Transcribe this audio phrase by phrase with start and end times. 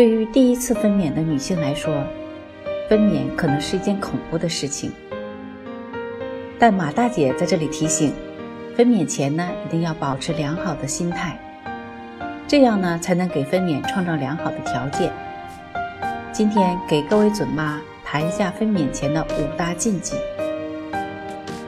[0.00, 1.92] 对于第一次分娩的女性来说，
[2.88, 4.90] 分娩可能是一件恐怖的事情。
[6.58, 8.14] 但马大姐在这里提醒，
[8.74, 11.38] 分娩前呢，一定要保持良好的心态，
[12.48, 15.12] 这样呢，才能给分娩创造良好的条件。
[16.32, 20.16] 今天给各位准妈谈一下分娩前的五大禁忌：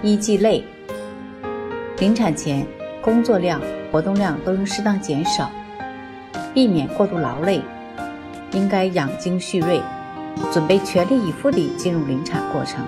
[0.00, 0.64] 一忌累。
[1.98, 2.66] 临产前，
[3.02, 3.60] 工作量、
[3.90, 5.50] 活动量都应适当减少，
[6.54, 7.60] 避免过度劳累。
[8.52, 9.80] 应该养精蓄锐，
[10.52, 12.84] 准备全力以赴地进入临产过程。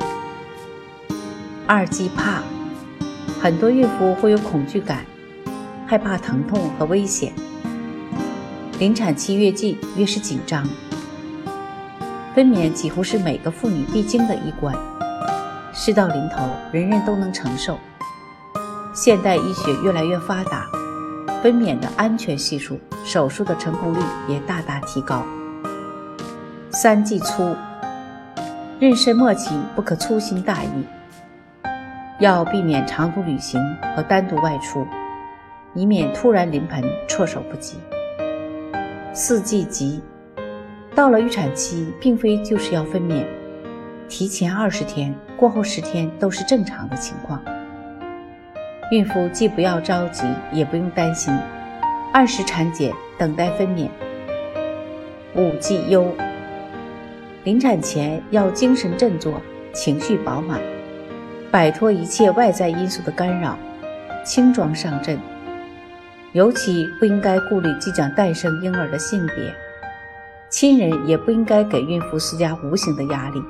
[1.66, 2.42] 二忌怕，
[3.40, 5.04] 很多孕妇会有恐惧感，
[5.86, 7.32] 害怕疼痛和危险。
[8.78, 10.66] 临产期越近，越是紧张。
[12.34, 14.76] 分娩几乎是每个妇女必经的一关，
[15.72, 17.78] 事到临头，人人都能承受。
[18.92, 20.66] 现代医学越来越发达，
[21.42, 25.24] 分娩的安全系数、手术的成功率也大大提高。
[26.74, 27.54] 三忌粗，
[28.80, 30.84] 妊娠末期不可粗心大意，
[32.18, 33.62] 要避免长途旅行
[33.94, 34.84] 和单独外出，
[35.72, 37.78] 以免突然临盆措手不及。
[39.12, 40.02] 四忌急，
[40.96, 43.24] 到了预产期，并非就是要分娩，
[44.08, 47.40] 提前二十天，过后十天都是正常的情况。
[48.90, 51.32] 孕妇既不要着急，也不用担心，
[52.12, 53.88] 按时产检，等待分娩。
[55.36, 56.12] 五忌忧。
[57.44, 59.38] 临产前要精神振作，
[59.74, 60.58] 情绪饱满，
[61.50, 63.58] 摆脱一切外在因素的干扰，
[64.24, 65.20] 轻装上阵。
[66.32, 69.54] 尤其不应该顾虑即将诞生婴儿的性别，
[70.48, 73.42] 亲人也不应该给孕妇施加无形的压力，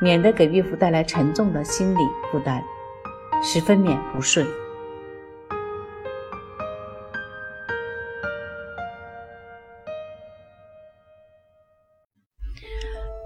[0.00, 2.00] 免得给孕妇带来沉重的心理
[2.32, 2.60] 负担，
[3.44, 4.44] 使分娩不顺。